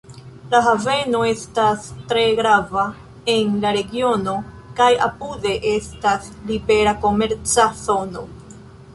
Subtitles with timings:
[0.51, 2.85] La haveno estas tre grava
[3.33, 4.33] en la regiono
[4.79, 8.25] kaj apude estas libera komerca zono.